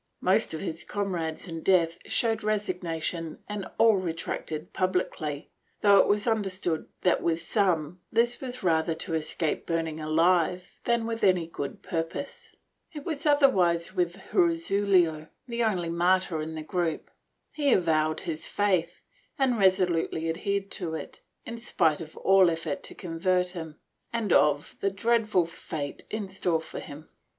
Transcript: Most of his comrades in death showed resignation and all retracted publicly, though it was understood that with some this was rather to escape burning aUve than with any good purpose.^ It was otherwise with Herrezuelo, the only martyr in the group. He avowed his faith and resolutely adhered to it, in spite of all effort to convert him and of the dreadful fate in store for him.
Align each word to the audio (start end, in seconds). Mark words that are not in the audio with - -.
Most 0.21 0.55
of 0.55 0.61
his 0.61 0.83
comrades 0.83 1.47
in 1.47 1.61
death 1.61 1.99
showed 2.07 2.41
resignation 2.41 3.37
and 3.47 3.67
all 3.77 3.97
retracted 3.97 4.73
publicly, 4.73 5.51
though 5.81 5.97
it 5.97 6.07
was 6.07 6.25
understood 6.25 6.87
that 7.01 7.21
with 7.21 7.39
some 7.39 7.99
this 8.11 8.41
was 8.41 8.63
rather 8.63 8.95
to 8.95 9.13
escape 9.13 9.67
burning 9.67 9.97
aUve 9.97 10.63
than 10.85 11.05
with 11.05 11.23
any 11.23 11.45
good 11.45 11.83
purpose.^ 11.83 12.57
It 12.91 13.05
was 13.05 13.27
otherwise 13.27 13.93
with 13.93 14.15
Herrezuelo, 14.31 15.29
the 15.47 15.63
only 15.63 15.89
martyr 15.89 16.41
in 16.41 16.55
the 16.55 16.63
group. 16.63 17.11
He 17.51 17.71
avowed 17.71 18.21
his 18.21 18.47
faith 18.47 19.03
and 19.37 19.59
resolutely 19.59 20.27
adhered 20.31 20.71
to 20.71 20.95
it, 20.95 21.21
in 21.45 21.59
spite 21.59 22.01
of 22.01 22.17
all 22.17 22.49
effort 22.49 22.81
to 22.85 22.95
convert 22.95 23.49
him 23.49 23.77
and 24.11 24.33
of 24.33 24.77
the 24.81 24.89
dreadful 24.89 25.45
fate 25.45 26.05
in 26.09 26.27
store 26.27 26.59
for 26.59 26.79
him. 26.79 27.07